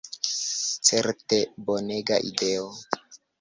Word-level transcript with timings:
Certe 0.87 1.39
bonega 1.67 2.19
ideo. 2.31 2.67